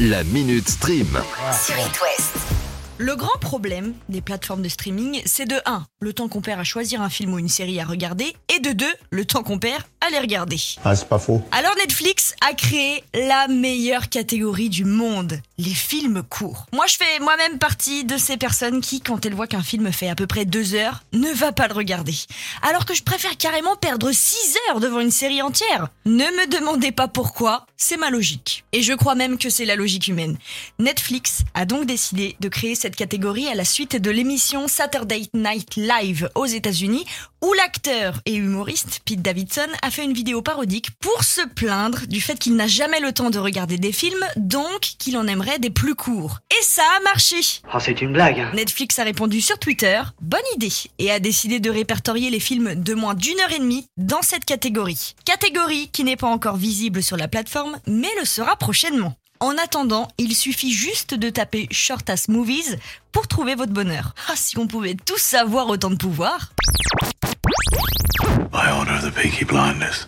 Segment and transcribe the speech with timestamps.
[0.00, 1.08] La Minute Stream.
[1.52, 2.36] sur It West.
[2.98, 5.86] Le grand problème des plateformes de streaming, c'est de 1.
[6.00, 8.70] le temps qu'on perd à choisir un film ou une série à regarder, et de
[8.70, 8.86] 2.
[9.10, 10.60] le temps qu'on perd les regarder.
[10.84, 11.42] Ah, c'est pas faux.
[11.52, 16.66] Alors Netflix a créé la meilleure catégorie du monde, les films courts.
[16.72, 20.08] Moi je fais moi-même partie de ces personnes qui, quand elles voient qu'un film fait
[20.08, 22.14] à peu près 2 heures, ne va pas le regarder.
[22.62, 25.88] Alors que je préfère carrément perdre 6 heures devant une série entière.
[26.04, 28.64] Ne me demandez pas pourquoi, c'est ma logique.
[28.72, 30.36] Et je crois même que c'est la logique humaine.
[30.78, 35.76] Netflix a donc décidé de créer cette catégorie à la suite de l'émission Saturday Night
[35.76, 37.04] Live aux États-Unis,
[37.42, 42.20] où l'acteur et humoriste Pete Davidson a fait une vidéo parodique pour se plaindre du
[42.20, 45.70] fait qu'il n'a jamais le temps de regarder des films, donc qu'il en aimerait des
[45.70, 46.38] plus courts.
[46.50, 47.36] Et ça a marché
[47.72, 48.40] Oh, c'est une blague.
[48.40, 48.50] hein.
[48.54, 52.94] Netflix a répondu sur Twitter, bonne idée, et a décidé de répertorier les films de
[52.94, 55.14] moins d'une heure et demie dans cette catégorie.
[55.24, 59.14] Catégorie qui n'est pas encore visible sur la plateforme, mais le sera prochainement.
[59.40, 62.76] En attendant, il suffit juste de taper Short Ass Movies
[63.12, 64.14] pour trouver votre bonheur.
[64.28, 66.50] Ah, si on pouvait tous savoir autant de pouvoir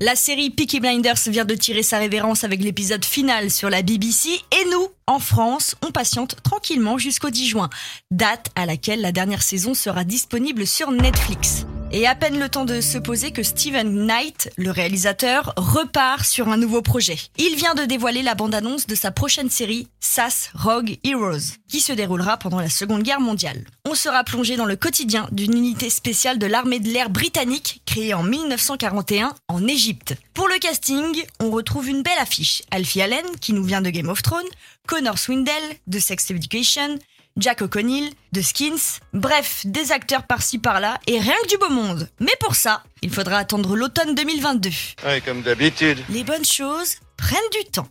[0.00, 4.28] La série Peaky Blinders vient de tirer sa révérence avec l'épisode final sur la BBC
[4.28, 7.70] et nous, en France, on patiente tranquillement jusqu'au 10 juin,
[8.10, 11.66] date à laquelle la dernière saison sera disponible sur Netflix.
[11.94, 16.48] Et à peine le temps de se poser que Steven Knight, le réalisateur, repart sur
[16.48, 17.18] un nouveau projet.
[17.36, 21.92] Il vient de dévoiler la bande-annonce de sa prochaine série, SAS Rogue Heroes, qui se
[21.92, 23.66] déroulera pendant la Seconde Guerre mondiale.
[23.86, 28.14] On sera plongé dans le quotidien d'une unité spéciale de l'armée de l'air britannique créée
[28.14, 30.14] en 1941 en Égypte.
[30.32, 32.62] Pour le casting, on retrouve une belle affiche.
[32.70, 34.48] Alfie Allen, qui nous vient de Game of Thrones,
[34.88, 36.98] Connor Swindell, de Sex Education,
[37.38, 42.08] Jack O'Connell, de Skins, bref, des acteurs par-ci par-là et rien que du beau monde.
[42.20, 44.70] Mais pour ça, il faudra attendre l'automne 2022.
[45.06, 45.98] Ouais, comme d'habitude.
[46.10, 47.88] Les bonnes choses prennent du temps.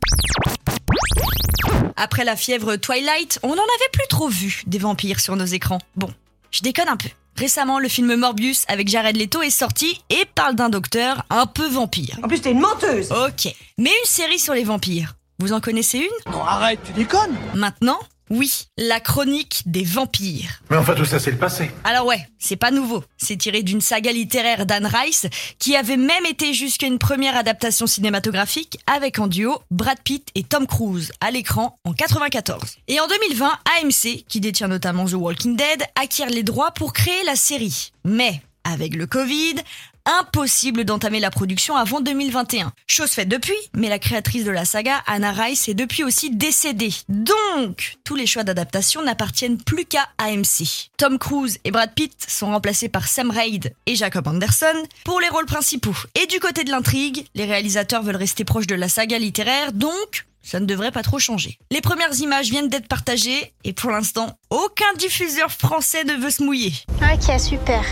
[1.95, 5.79] Après la fièvre Twilight, on n'en avait plus trop vu des vampires sur nos écrans.
[5.95, 6.13] Bon,
[6.51, 7.09] je déconne un peu.
[7.37, 11.67] Récemment, le film Morbius avec Jared Leto est sorti et parle d'un docteur un peu
[11.67, 12.19] vampire.
[12.21, 15.15] En plus, t'es une menteuse Ok, mais une série sur les vampires.
[15.39, 16.31] Vous en connaissez une?
[16.31, 17.99] Non, arrête, tu déconnes Maintenant
[18.33, 20.61] Oui, la chronique des vampires.
[20.69, 21.69] Mais enfin, tout ça, c'est le passé.
[21.83, 23.03] Alors ouais, c'est pas nouveau.
[23.17, 25.27] C'est tiré d'une saga littéraire d'Anne Rice,
[25.59, 30.43] qui avait même été jusqu'à une première adaptation cinématographique avec en duo Brad Pitt et
[30.43, 32.77] Tom Cruise à l'écran en 94.
[32.87, 37.25] Et en 2020, AMC, qui détient notamment The Walking Dead, acquiert les droits pour créer
[37.25, 37.91] la série.
[38.05, 39.55] Mais avec le Covid,
[40.05, 42.71] impossible d'entamer la production avant 2021.
[42.87, 46.93] Chose faite depuis, mais la créatrice de la saga, Anna Rice, est depuis aussi décédée.
[47.09, 50.89] Donc, tous les choix d'adaptation n'appartiennent plus qu'à AMC.
[50.97, 54.65] Tom Cruise et Brad Pitt sont remplacés par Sam Raid et Jacob Anderson
[55.03, 55.95] pour les rôles principaux.
[56.21, 60.25] Et du côté de l'intrigue, les réalisateurs veulent rester proches de la saga littéraire, donc
[60.43, 61.57] ça ne devrait pas trop changer.
[61.69, 66.43] Les premières images viennent d'être partagées et pour l'instant, aucun diffuseur français ne veut se
[66.43, 66.73] mouiller.
[67.01, 67.83] Ok, super.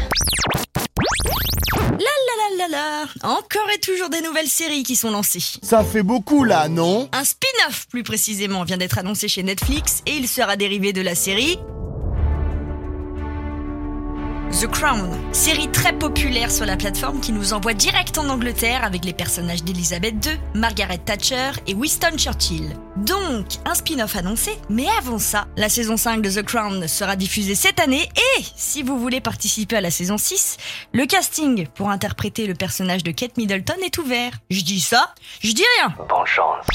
[1.29, 5.44] La la la, encore et toujours des nouvelles séries qui sont lancées.
[5.62, 7.09] Ça fait beaucoup, là, non?
[7.13, 11.16] Un spin-off, plus précisément, vient d'être annoncé chez Netflix et il sera dérivé de la
[11.16, 11.57] série
[14.59, 19.06] The Crown, série très populaire sur la plateforme qui nous envoie direct en Angleterre avec
[19.06, 22.75] les personnages d'Elizabeth II, Margaret Thatcher et Winston Churchill.
[22.97, 27.56] Donc, un spin-off annoncé, mais avant ça, la saison 5 de The Crown sera diffusée
[27.56, 30.58] cette année et, si vous voulez participer à la saison 6,
[30.91, 34.34] le casting pour interpréter le personnage de Kate Middleton est ouvert.
[34.50, 35.96] Je dis ça, je dis rien.
[35.97, 36.66] Bonne chance.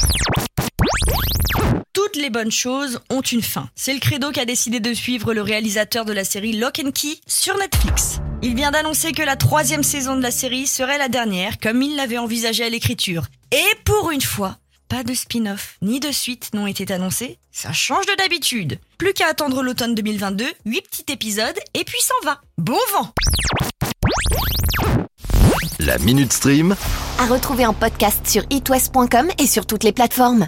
[2.15, 3.69] Toutes les bonnes choses ont une fin.
[3.75, 7.17] C'est le credo qu'a décidé de suivre le réalisateur de la série Lock and Key
[7.27, 8.21] sur Netflix.
[8.41, 11.97] Il vient d'annoncer que la troisième saison de la série serait la dernière, comme il
[11.97, 13.25] l'avait envisagé à l'écriture.
[13.51, 14.59] Et pour une fois,
[14.89, 17.41] pas de spin-off ni de suite n'ont été annoncés.
[17.51, 18.79] Ça change de d'habitude.
[18.97, 22.41] Plus qu'à attendre l'automne 2022, 8 petits épisodes et puis s'en va.
[22.59, 23.13] Bon vent
[25.81, 26.77] La Minute Stream.
[27.19, 30.47] À retrouver en podcast sur itwest.com et sur toutes les plateformes.